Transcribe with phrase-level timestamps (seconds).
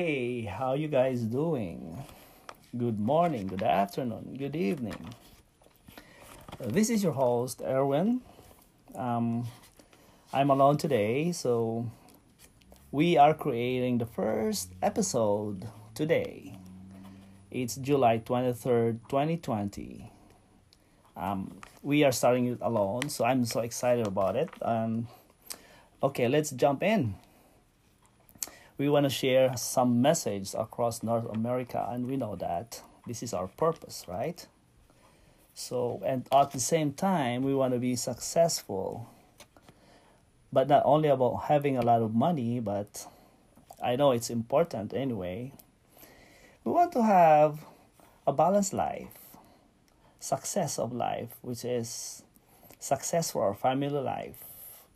[0.00, 2.02] Hey, how you guys doing?
[2.74, 5.12] Good morning, good afternoon, good evening.
[6.58, 8.22] This is your host, Erwin.
[8.94, 9.46] Um,
[10.32, 11.90] I'm alone today, so
[12.90, 16.56] we are creating the first episode today.
[17.50, 20.10] It's July 23rd, 2020.
[21.14, 24.48] Um, we are starting it alone, so I'm so excited about it.
[24.62, 25.08] Um,
[26.02, 27.16] okay, let's jump in.
[28.80, 33.34] We want to share some message across North America, and we know that this is
[33.34, 34.46] our purpose, right?
[35.52, 39.06] So, and at the same time, we want to be successful,
[40.50, 43.06] but not only about having a lot of money, but
[43.82, 45.52] I know it's important anyway.
[46.64, 47.62] We want to have
[48.26, 49.12] a balanced life,
[50.20, 52.22] success of life, which is
[52.78, 54.42] success for our family life,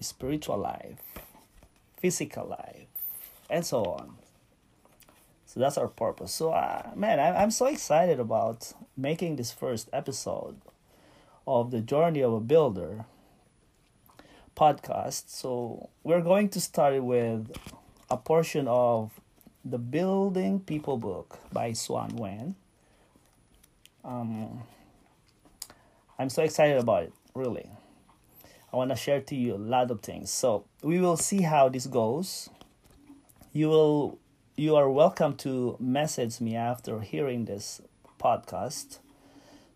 [0.00, 1.03] spiritual life,
[1.98, 2.94] physical life,
[3.50, 4.14] and so on.
[5.47, 6.33] So that's our purpose.
[6.33, 10.56] So, uh, man, I, I'm so excited about making this first episode
[11.47, 13.05] of the Journey of a Builder
[14.56, 15.28] podcast.
[15.28, 17.53] So, we're going to start with
[18.11, 19.12] a portion of
[19.65, 22.55] the Building People book by Xuan Nguyen.
[24.05, 24.62] Um,
[26.19, 27.69] I'm so excited about it, really.
[28.72, 30.31] I want to share to you a lot of things.
[30.31, 32.50] So, we will see how this goes.
[33.56, 34.19] You will
[34.56, 37.80] you are welcome to message me after hearing this
[38.19, 38.98] podcast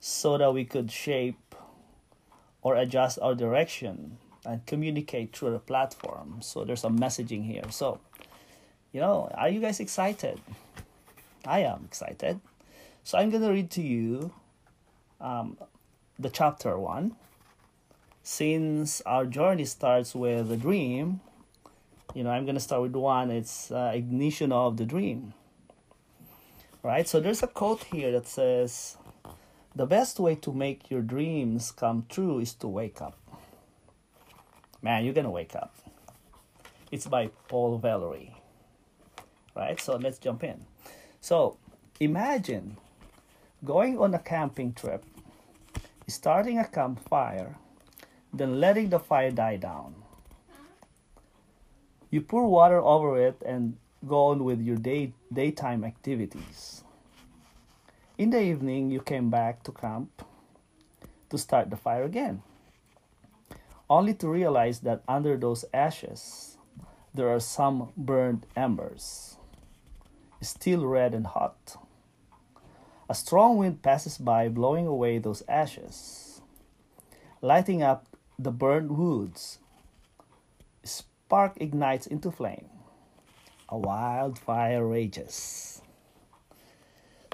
[0.01, 1.55] so that we could shape
[2.61, 6.39] or adjust our direction and communicate through the platform.
[6.43, 7.71] So there's a messaging here.
[7.71, 8.01] So,
[8.91, 10.41] you know, are you guys excited?
[11.47, 12.41] I am excited.
[13.05, 14.33] So I'm going to read to you
[15.21, 15.57] um,
[16.19, 17.15] the chapter one.
[18.25, 21.21] Since our journey starts with a dream,
[22.19, 23.31] you know, I'm going to start with one.
[23.31, 25.35] It's uh, ignition of the dream.
[26.83, 27.07] Right?
[27.07, 28.97] So there's a quote here that says,
[29.77, 33.17] The best way to make your dreams come true is to wake up.
[34.83, 35.77] Man, you're going to wake up.
[36.91, 38.35] It's by Paul Valery.
[39.55, 39.81] Right?
[39.81, 40.65] So let's jump in.
[41.21, 41.57] So
[42.01, 42.79] imagine
[43.65, 45.05] going on a camping trip,
[46.09, 47.55] starting a campfire,
[48.33, 49.95] then letting the fire die down.
[52.11, 53.77] You pour water over it and
[54.07, 56.85] go on with your day daytime activities.
[58.17, 60.23] In the evening, you came back to camp
[61.29, 62.43] to start the fire again,
[63.91, 66.57] only to realize that under those ashes,
[67.13, 69.37] there are some burned embers,
[70.41, 71.77] still red and hot.
[73.09, 76.41] A strong wind passes by, blowing away those ashes,
[77.43, 78.07] lighting up
[78.39, 79.59] the burned woods.
[81.29, 82.71] Spark ignites into flame.
[83.69, 85.83] A wildfire rages.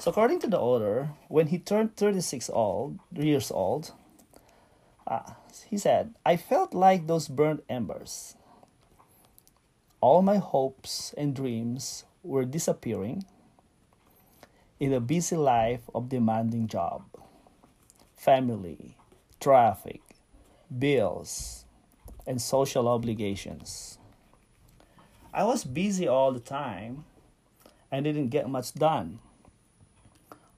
[0.01, 3.93] So, according to the author, when he turned 36 old, years old,
[5.07, 5.35] uh,
[5.71, 8.35] he said, I felt like those burnt embers.
[10.01, 13.23] All my hopes and dreams were disappearing
[14.81, 17.05] in the busy life of demanding job,
[18.17, 18.97] family,
[19.39, 20.03] traffic,
[20.77, 21.64] bills,
[22.27, 23.99] and social obligations.
[25.33, 27.05] I was busy all the time
[27.91, 29.19] and didn't get much done.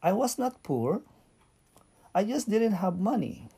[0.03, 1.03] I was not poor,
[2.15, 3.49] I just didn't have money.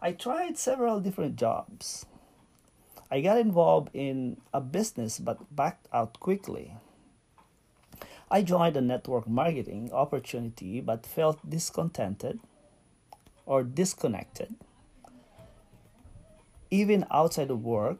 [0.00, 2.06] I tried several different jobs.
[3.10, 6.74] I got involved in a business but backed out quickly.
[8.30, 12.40] I joined a network marketing opportunity but felt discontented
[13.46, 14.56] or disconnected.
[16.74, 17.98] Even outside of work,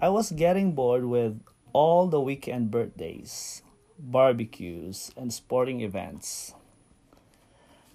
[0.00, 3.62] I was getting bored with all the weekend birthdays,
[3.98, 6.54] barbecues, and sporting events.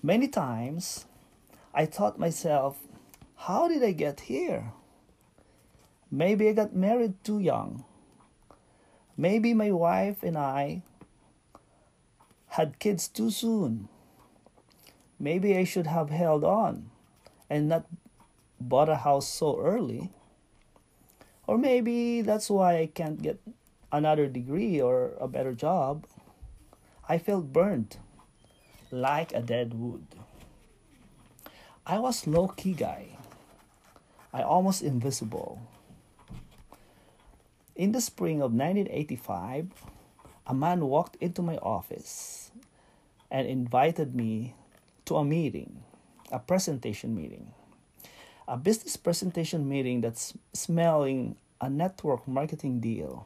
[0.03, 1.05] Many times,
[1.73, 2.83] I thought myself,
[3.47, 4.73] how did I get here?
[6.11, 7.85] Maybe I got married too young.
[9.15, 10.83] Maybe my wife and I
[12.59, 13.87] had kids too soon.
[15.17, 16.91] Maybe I should have held on
[17.49, 17.85] and not
[18.67, 20.11] bought a house so early.
[21.47, 23.39] Or maybe that's why I can't get
[23.91, 26.05] another degree or a better job.
[27.07, 27.97] I felt burned
[28.91, 30.07] like a dead wood.
[31.85, 33.17] I was low key guy.
[34.33, 35.61] I almost invisible.
[37.75, 39.69] In the spring of 1985,
[40.47, 42.51] a man walked into my office
[43.29, 44.55] and invited me
[45.05, 45.83] to a meeting,
[46.31, 47.53] a presentation meeting.
[48.47, 53.25] A business presentation meeting that's smelling a network marketing deal.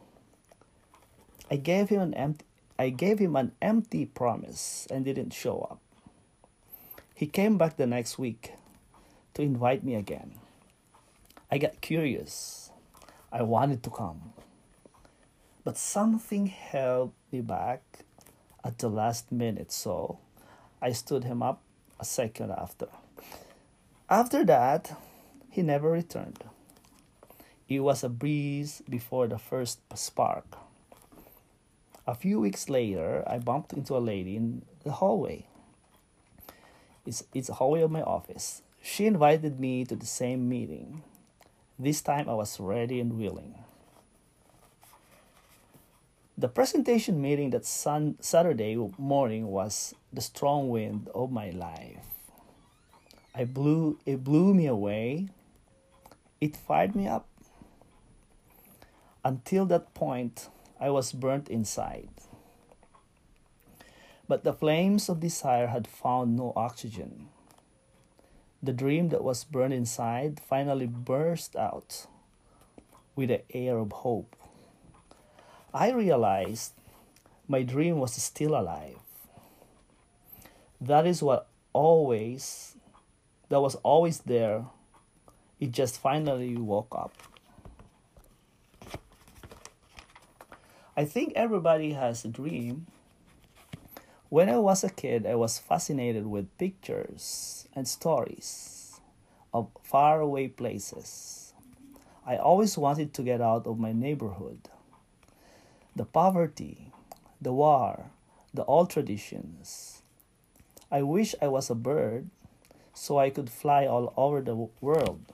[1.52, 2.46] I gave him an empty
[2.80, 5.82] I gave him an empty promise and didn't show up.
[7.14, 8.54] He came back the next week
[9.34, 10.36] to invite me again.
[11.52, 12.72] I got curious.
[13.34, 14.32] I wanted to come.
[15.66, 17.82] But something held me back
[18.64, 20.20] at the last minute, so
[20.82, 21.62] I stood him up
[22.00, 22.88] a second after.
[24.10, 24.98] After that,
[25.50, 26.44] he never returned.
[27.68, 30.58] It was a breeze before the first spark.
[32.08, 35.46] A few weeks later, I bumped into a lady in the hallway.
[37.06, 38.62] It's, it's a hallway of my office.
[38.82, 41.04] She invited me to the same meeting.
[41.78, 43.56] This time I was ready and willing.
[46.38, 52.06] The presentation meeting that sun, Saturday morning was the strong wind of my life.
[53.36, 55.28] I blew it blew me away.
[56.42, 57.28] It fired me up.
[59.26, 60.50] Until that point,
[60.80, 62.10] I was burnt inside.
[64.28, 67.28] But the flames of desire had found no oxygen.
[68.62, 72.08] The dream that was burned inside finally burst out
[73.16, 74.36] with an air of hope.
[75.74, 76.74] I realized
[77.48, 79.00] my dream was still alive.
[80.80, 82.76] That is what always,
[83.50, 84.66] that was always there.
[85.60, 87.14] It just finally woke up.
[90.96, 92.88] I think everybody has a dream.
[94.30, 99.00] When I was a kid, I was fascinated with pictures and stories
[99.54, 101.54] of faraway places.
[102.26, 104.70] I always wanted to get out of my neighborhood.
[105.96, 106.92] The poverty,
[107.42, 108.12] the war,
[108.54, 110.02] the old traditions.
[110.92, 112.30] I wish I was a bird
[112.94, 115.34] so I could fly all over the world.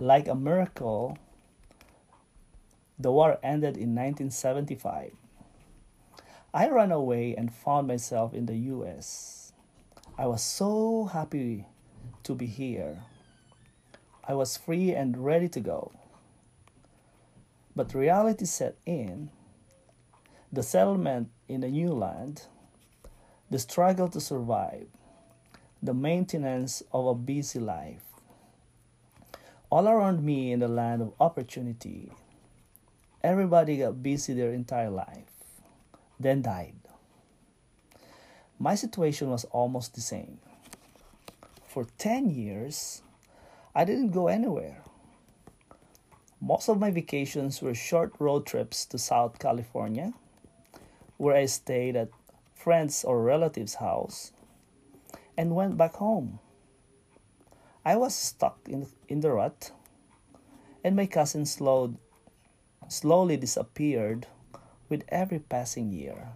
[0.00, 1.18] Like a miracle,
[2.98, 5.12] the war ended in 1975.
[6.54, 9.52] I ran away and found myself in the US.
[10.16, 11.66] I was so happy
[12.22, 13.02] to be here.
[14.26, 15.92] I was free and ready to go.
[17.74, 19.30] But reality set in
[20.52, 22.42] the settlement in a new land,
[23.50, 24.86] the struggle to survive,
[25.82, 28.07] the maintenance of a busy life.
[29.70, 32.10] All around me in the land of opportunity,
[33.22, 35.34] Everybody got busy their entire life,
[36.20, 36.76] then died.
[38.60, 40.38] My situation was almost the same.
[41.66, 43.02] For 10 years,
[43.74, 44.84] I didn't go anywhere.
[46.40, 50.14] Most of my vacations were short road trips to South California,
[51.16, 52.10] where I stayed at
[52.54, 54.30] friends' or relatives' house
[55.36, 56.38] and went back home.
[57.88, 59.72] I was stuck in, in the rut,
[60.84, 61.96] and my cousin slowed
[62.86, 64.26] slowly disappeared
[64.90, 66.28] with every passing year.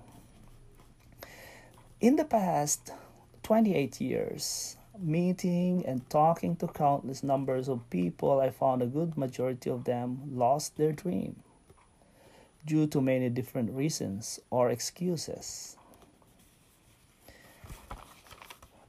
[2.00, 2.94] In the past
[3.42, 9.68] 28 years, meeting and talking to countless numbers of people, I found a good majority
[9.68, 11.42] of them lost their dream
[12.64, 15.76] due to many different reasons or excuses.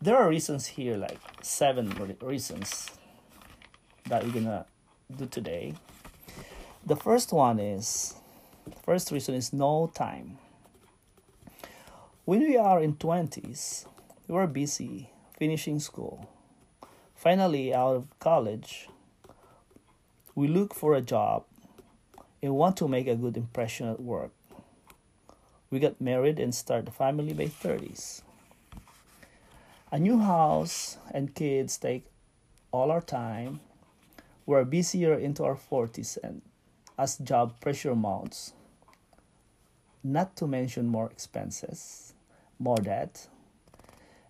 [0.03, 1.87] There are reasons here, like seven
[2.19, 2.91] reasons
[4.09, 4.65] that we're gonna
[5.15, 5.75] do today.
[6.85, 8.15] The first one is
[8.65, 10.39] the first reason is no time.
[12.25, 13.85] When we are in 20s,
[14.27, 16.29] we are busy finishing school.
[17.15, 18.89] Finally out of college,
[20.35, 21.45] we look for a job
[22.41, 24.31] and want to make a good impression at work.
[25.69, 28.23] We get married and start a family by 30s.
[29.93, 32.07] A new house and kids take
[32.71, 33.59] all our time.
[34.47, 36.41] We're busier into our 40s and
[36.97, 38.53] as job pressure mounts,
[40.03, 42.15] not to mention more expenses,
[42.57, 43.27] more debt,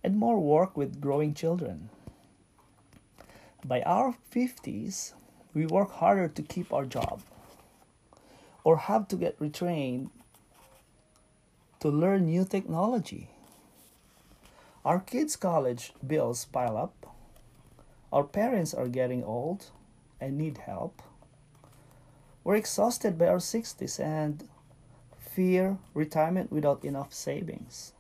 [0.04, 1.90] and more work with growing children.
[3.64, 5.14] By our 50s,
[5.54, 7.22] we work harder to keep our job
[8.66, 10.10] or have to get retrained
[11.80, 13.30] to learn new technology.
[14.86, 17.16] Our kids' college bills pile up.
[18.12, 19.72] Our parents are getting old
[20.20, 21.02] and need help
[22.44, 24.50] we're exhausted by our 60s and
[25.18, 27.94] fear retirement without enough savings.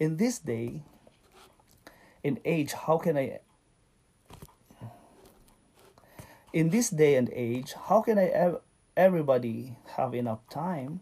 [0.00, 0.82] In this day,
[2.24, 3.38] in age, how can I
[6.52, 8.60] in this day and age, how can I ev-
[8.96, 11.00] everybody have enough time?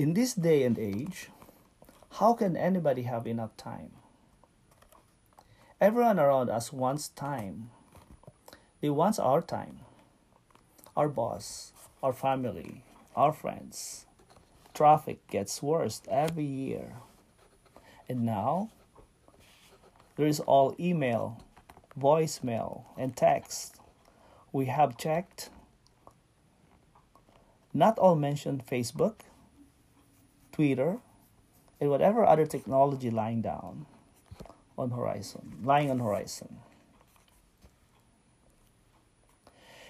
[0.00, 1.28] In this day and age,
[2.12, 3.90] how can anybody have enough time?
[5.78, 7.68] Everyone around us wants time.
[8.80, 9.80] They want our time.
[10.96, 12.82] Our boss, our family,
[13.14, 14.06] our friends.
[14.72, 16.94] Traffic gets worse every year.
[18.08, 18.70] And now,
[20.16, 21.44] there is all email,
[22.00, 23.76] voicemail, and text.
[24.50, 25.50] We have checked.
[27.74, 29.28] Not all mention Facebook,
[30.60, 30.98] Twitter,
[31.80, 33.86] and whatever other technology lying down
[34.76, 36.58] on horizon, lying on horizon.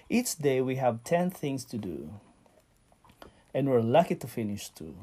[0.08, 2.10] Each day we have 10 things to do,
[3.52, 4.94] and we're lucky to finish two.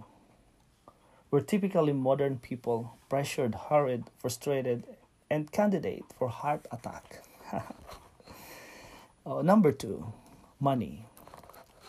[1.32, 4.86] We're typically modern people, pressured, hurried, frustrated,
[5.30, 7.24] and candidate for heart attack.
[9.26, 10.14] oh, number two,
[10.62, 11.08] money.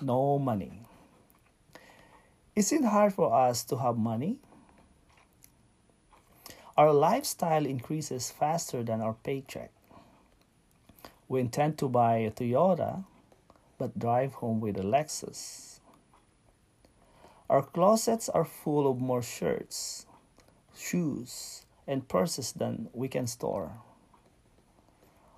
[0.03, 0.88] No money.
[2.59, 4.41] Is it hard for us to have money?
[6.77, 9.71] Our lifestyle increases faster than our paycheck.
[11.29, 13.05] We intend to buy a Toyota,
[13.79, 15.79] but drive home with a Lexus.
[17.49, 20.07] Our closets are full of more shirts,
[20.77, 23.75] shoes, and purses than we can store.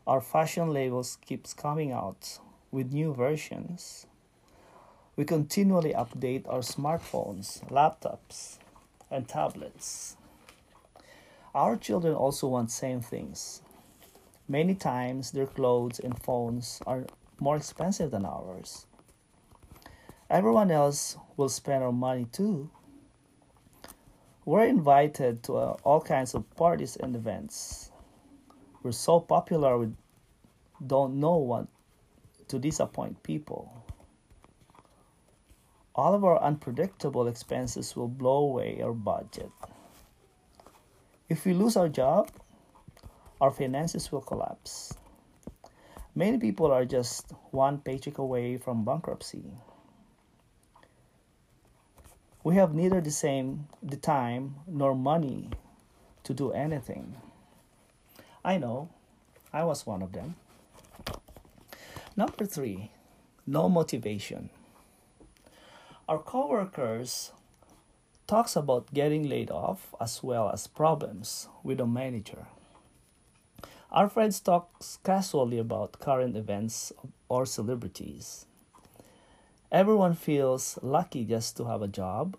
[0.06, 2.38] Our fashion labels keeps coming out
[2.70, 4.06] with new versions.
[5.20, 8.56] We continually update our smartphones, laptops,
[9.10, 10.16] and tablets.
[11.54, 13.60] Our children also want same things.
[14.48, 17.04] Many times their clothes and phones are
[17.38, 18.86] more expensive than ours.
[20.30, 22.70] Everyone else will spend our money too.
[24.46, 27.90] We're invited to uh, all kinds of parties and events.
[28.82, 29.88] We're so popular we
[30.86, 31.66] don't know what
[32.48, 33.84] to disappoint people.
[35.94, 39.50] All of our unpredictable expenses will blow away our budget.
[41.28, 42.30] If we lose our job,
[43.40, 44.94] our finances will collapse.
[46.14, 49.44] Many people are just one paycheck away from bankruptcy.
[52.42, 55.50] We have neither the same the time nor money
[56.24, 57.16] to do anything.
[58.44, 58.88] I know,
[59.52, 60.36] I was one of them.
[62.16, 62.90] Number 3,
[63.46, 64.50] no motivation.
[66.10, 67.30] Our coworkers
[68.26, 72.48] talks about getting laid off as well as problems with a manager.
[73.92, 76.92] Our friends talks casually about current events
[77.28, 78.46] or celebrities.
[79.70, 82.36] Everyone feels lucky just to have a job.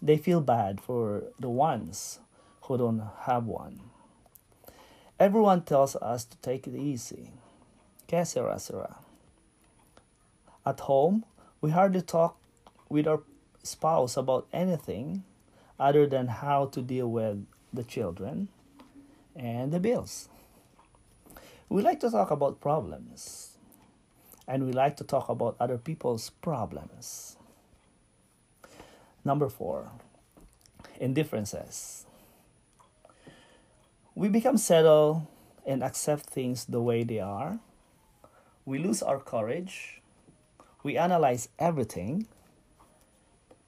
[0.00, 2.20] They feel bad for the ones
[2.62, 3.80] who don't have one.
[5.18, 7.32] Everyone tells us to take it easy.
[8.06, 8.98] Que sera.
[10.64, 11.24] At home,
[11.64, 12.36] we hardly talk
[12.90, 13.22] with our
[13.62, 15.24] spouse about anything
[15.80, 18.48] other than how to deal with the children
[19.34, 20.28] and the bills.
[21.70, 23.56] We like to talk about problems,
[24.46, 27.38] and we like to talk about other people's problems.
[29.24, 29.90] Number four,
[31.00, 32.04] indifferences.
[34.14, 35.26] We become settled
[35.64, 37.58] and accept things the way they are.
[38.66, 40.02] We lose our courage.
[40.84, 42.28] We analyze everything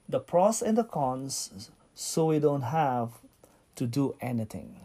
[0.07, 3.09] the pros and the cons so we don't have
[3.75, 4.79] to do anything.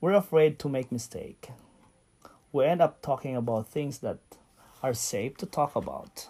[0.00, 1.50] We're afraid to make mistake.
[2.50, 4.18] We end up talking about things that
[4.82, 6.28] are safe to talk about.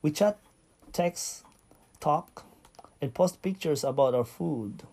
[0.00, 0.38] We chat,
[0.92, 1.44] text,
[1.98, 2.46] talk,
[3.02, 4.84] and post pictures about our food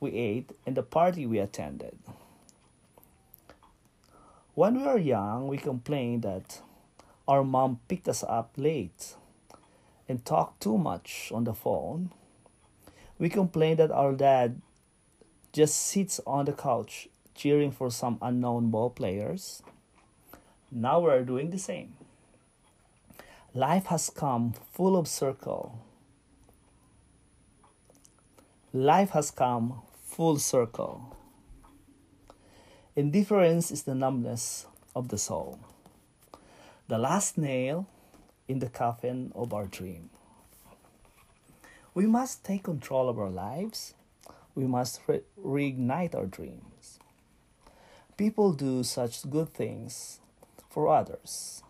[0.00, 1.98] we ate and the party we attended.
[4.54, 6.62] When we were young, we complained that
[7.28, 9.14] our mom picked us up late
[10.08, 12.10] and talked too much on the phone.
[13.18, 14.62] We complain that our dad
[15.52, 19.62] just sits on the couch cheering for some unknown ball players.
[20.72, 21.94] Now we're doing the same.
[23.54, 25.78] Life has come full of circle.
[28.72, 31.16] Life has come full circle.
[32.96, 35.58] Indifference is the numbness of the soul.
[36.88, 37.86] The last nail
[38.48, 40.08] in the coffin of our dream.
[41.92, 43.92] We must take control of our lives.
[44.54, 46.98] We must re- reignite our dreams.
[48.16, 50.20] People do such good things
[50.70, 51.62] for others.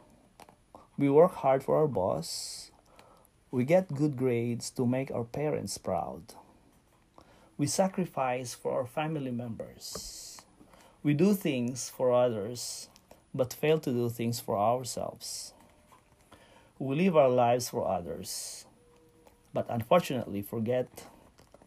[0.97, 2.71] We work hard for our boss.
[3.51, 6.35] We get good grades to make our parents proud.
[7.57, 10.43] We sacrifice for our family members.
[11.03, 12.89] We do things for others,
[13.35, 15.53] but fail to do things for ourselves.
[16.79, 18.65] We live our lives for others,
[19.53, 21.05] but unfortunately forget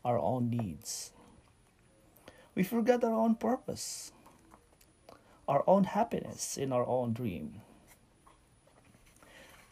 [0.06, 1.12] our own needs.
[2.56, 4.12] We forget our own purpose,
[5.48, 7.62] our own happiness in our own dream.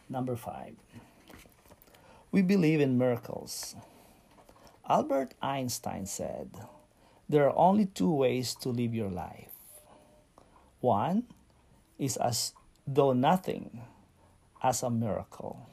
[0.08, 0.74] Number five,
[2.32, 3.74] we believe in miracles.
[4.88, 6.50] Albert Einstein said,
[7.28, 9.52] There are only two ways to live your life.
[10.80, 11.24] One
[12.00, 12.54] is as
[12.86, 13.82] though nothing,
[14.62, 15.68] as a miracle.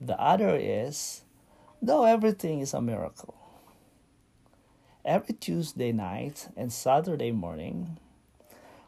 [0.00, 1.22] The other is,
[1.80, 3.34] though everything is a miracle.
[5.04, 7.98] Every Tuesday night and Saturday morning,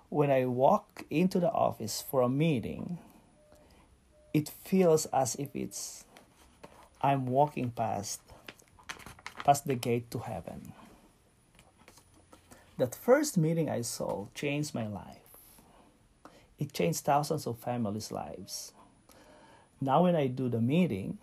[0.08, 2.98] when I walk into the office for a meeting,
[4.32, 6.04] it feels as if it's
[7.02, 8.20] I'm walking past
[9.44, 10.72] past the gate to heaven.
[12.78, 15.23] That first meeting I saw changed my life.
[16.58, 18.72] It changed thousands of families' lives.
[19.80, 21.18] Now, when I do the meeting,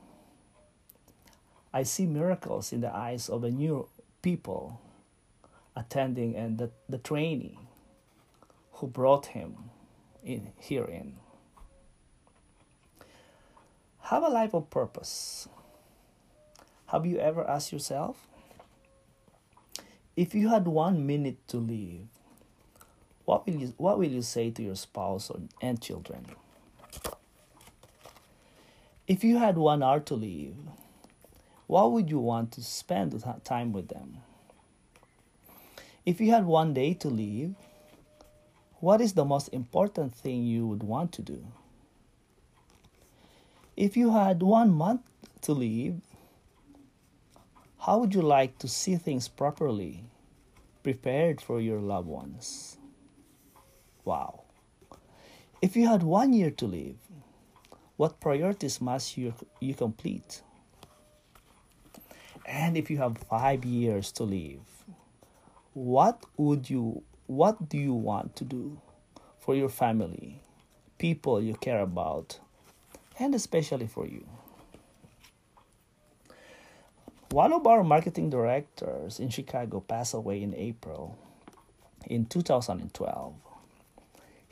[1.73, 3.87] I see miracles in the eyes of the new
[4.21, 4.81] people
[5.75, 7.57] attending and the, the trainee
[8.73, 9.55] who brought him
[10.23, 11.15] in herein.
[14.01, 15.47] Have a life of purpose.
[16.87, 18.27] Have you ever asked yourself?
[20.17, 22.07] If you had one minute to live,
[23.31, 26.25] what will you, what will you say to your spouse or, and children?
[29.07, 30.55] If you had one hour to live,
[31.65, 34.17] what would you want to spend time with them?
[36.05, 37.55] If you had one day to live,
[38.81, 41.47] what is the most important thing you would want to do?
[43.77, 45.03] If you had one month
[45.43, 46.01] to live,
[47.79, 50.03] how would you like to see things properly
[50.83, 52.77] prepared for your loved ones?
[54.03, 54.41] Wow.
[55.61, 56.97] If you had one year to live,
[57.97, 60.41] what priorities must you, you complete?
[62.45, 64.61] And if you have five years to live,
[65.73, 68.77] what would you what do you want to do
[69.39, 70.41] for your family,
[70.97, 72.39] people you care about,
[73.19, 74.27] and especially for you?
[77.29, 81.17] One of our marketing directors in Chicago passed away in April
[82.05, 83.33] in 2012.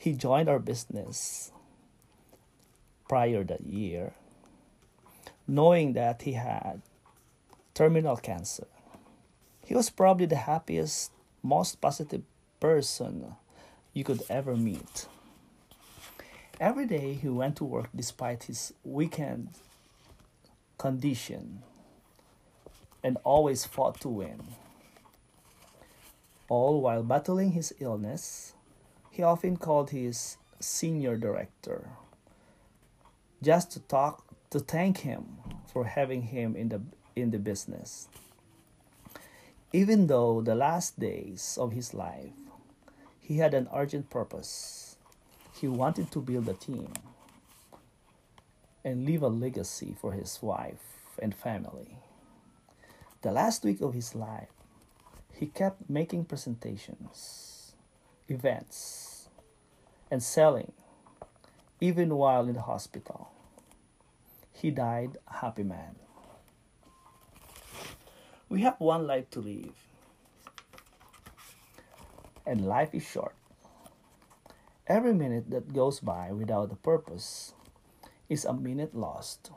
[0.00, 1.52] He joined our business
[3.06, 4.14] prior that year,
[5.46, 6.80] knowing that he had
[7.74, 8.66] terminal cancer.
[9.62, 12.22] He was probably the happiest, most positive
[12.60, 13.36] person
[13.92, 15.06] you could ever meet.
[16.58, 19.50] Every day he went to work despite his weakened
[20.78, 21.62] condition
[23.04, 24.40] and always fought to win.
[26.48, 28.54] All while battling his illness,
[29.10, 31.90] he often called his senior director
[33.42, 35.38] just to talk to thank him
[35.72, 36.80] for having him in the
[37.16, 38.08] in the business.
[39.72, 42.32] Even though the last days of his life,
[43.20, 44.96] he had an urgent purpose.
[45.54, 46.92] He wanted to build a team
[48.84, 51.98] and leave a legacy for his wife and family.
[53.22, 54.48] The last week of his life,
[55.32, 57.49] he kept making presentations,
[58.30, 59.28] events,
[60.10, 60.72] and selling,
[61.80, 63.30] even while in the hospital.
[64.52, 65.96] He died a happy man.
[68.48, 69.74] We have one life to live,
[72.46, 73.34] and life is short.
[74.86, 77.54] Every minute that goes by without a purpose
[78.28, 79.50] is a minute lost.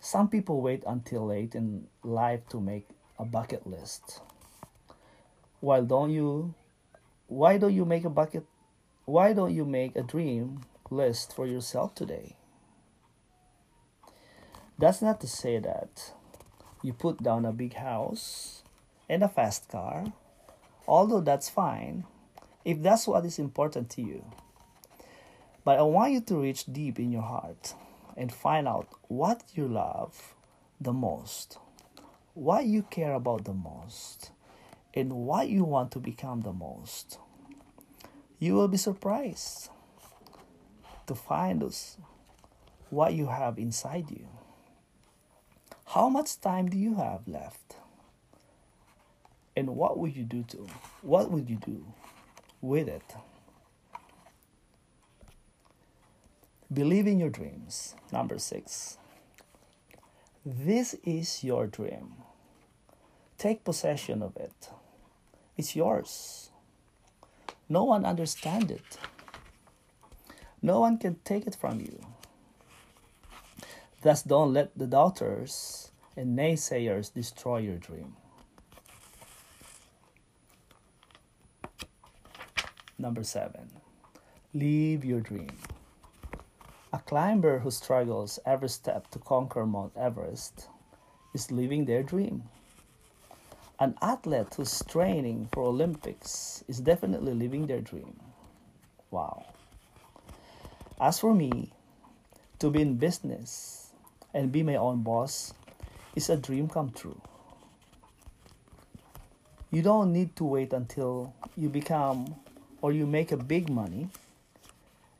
[0.00, 2.86] Some people wait until late in life to make
[3.18, 4.20] a bucket list.
[5.60, 6.54] Why don't you
[7.28, 8.44] why don't you make a bucket
[9.08, 10.60] why don't you make a dream
[10.90, 12.36] list for yourself today?
[14.78, 16.12] That's not to say that
[16.82, 18.62] you put down a big house
[19.08, 20.12] and a fast car,
[20.86, 22.04] although that's fine
[22.66, 24.26] if that's what is important to you.
[25.64, 27.72] But I want you to reach deep in your heart
[28.14, 30.34] and find out what you love
[30.78, 31.56] the most,
[32.34, 34.32] what you care about the most,
[34.94, 37.18] and what you want to become the most.
[38.38, 39.70] You will be surprised
[41.06, 41.96] to find us
[42.90, 44.28] what you have inside you.
[45.86, 47.76] How much time do you have left?
[49.56, 50.66] And what would you do to
[51.02, 51.84] what would you do
[52.60, 53.16] with it?
[56.72, 57.94] Believe in your dreams.
[58.12, 58.98] Number six.
[60.44, 62.12] This is your dream.
[63.38, 64.70] Take possession of it.
[65.58, 66.50] It's yours.
[67.68, 68.96] No one understands it.
[70.62, 72.00] No one can take it from you.
[74.02, 78.14] Thus, don't let the doubters and naysayers destroy your dream.
[82.96, 83.70] Number seven,
[84.54, 85.50] leave your dream.
[86.92, 90.68] A climber who struggles every step to conquer Mount Everest
[91.34, 92.44] is living their dream.
[93.80, 98.18] An athlete who's training for Olympics is definitely living their dream.
[99.12, 99.46] Wow.
[101.00, 101.72] As for me,
[102.58, 103.92] to be in business
[104.34, 105.54] and be my own boss
[106.16, 107.20] is a dream come true.
[109.70, 112.34] You don't need to wait until you become
[112.82, 114.08] or you make a big money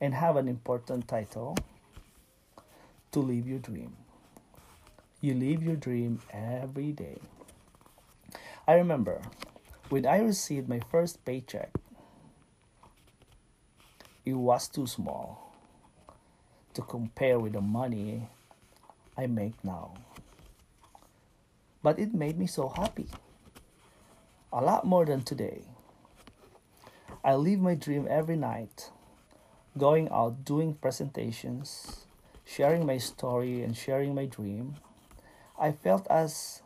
[0.01, 1.57] and have an important title
[3.13, 3.97] to live your dream.
[5.21, 7.19] You live your dream every day.
[8.69, 9.23] I remember
[9.89, 11.73] when I received my first paycheck,
[14.27, 15.55] it was too small
[16.75, 18.29] to compare with the money
[19.17, 19.95] I make now.
[21.83, 23.09] But it made me so happy.
[24.53, 25.63] A lot more than today.
[27.25, 28.91] I live my dream every night,
[29.79, 32.05] going out doing presentations,
[32.45, 34.77] sharing my story and sharing my dream.
[35.59, 36.61] I felt as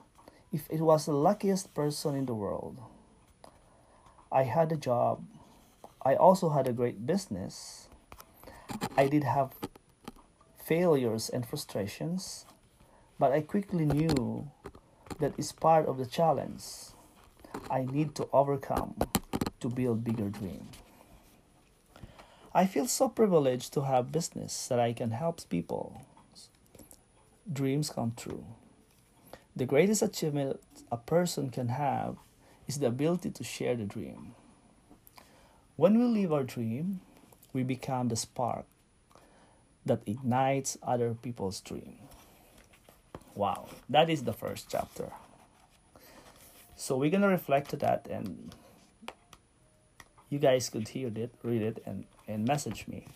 [0.53, 2.79] if it was the luckiest person in the world.
[4.31, 5.25] I had a job.
[6.05, 7.89] I also had a great business.
[8.97, 9.53] I did have
[10.65, 12.47] failures and frustrations,
[13.19, 14.51] but I quickly knew
[15.21, 16.65] that it's part of the challenge
[17.71, 18.97] I need to overcome
[19.61, 20.69] to build bigger dream.
[22.55, 26.03] I feel so privileged to have business that I can help people
[27.51, 28.45] dreams come true.
[29.55, 30.61] The greatest achievement
[30.91, 32.17] a person can have
[32.67, 34.35] is the ability to share the dream.
[35.77, 37.01] When we live our dream,
[37.53, 38.65] we become the spark
[39.85, 41.99] that ignites other people's dream.
[43.35, 45.11] Wow, that is the first chapter.
[46.77, 48.55] So we're gonna reflect to that and
[50.31, 53.07] you guys could hear it, read it, and, and message me.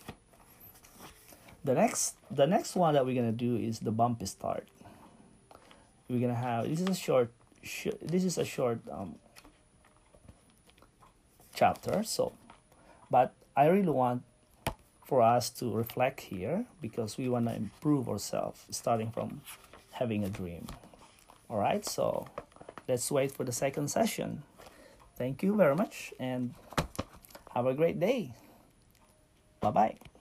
[1.65, 4.69] The next the next one that we're gonna do is the bumpy start.
[6.09, 7.31] We're gonna have this is a short
[7.63, 9.17] sh- this is a short um,
[11.55, 12.03] chapter.
[12.05, 12.33] So,
[13.11, 14.23] but I really want
[15.05, 19.41] for us to reflect here because we want to improve ourselves starting from
[19.93, 20.67] having a dream.
[21.49, 22.27] All right, so
[22.89, 24.43] let's wait for the second session.
[25.17, 26.55] Thank you very much and
[27.55, 28.35] have a great day.
[29.61, 30.16] Bye bye.